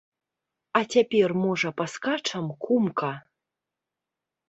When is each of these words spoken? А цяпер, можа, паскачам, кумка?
А 0.79 0.81
цяпер, 0.93 1.29
можа, 1.43 1.73
паскачам, 1.83 2.45
кумка? 2.67 3.15